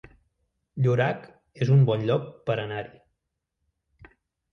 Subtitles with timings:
[0.85, 1.27] Llorac
[1.65, 4.09] es un bon lloc per anar-hi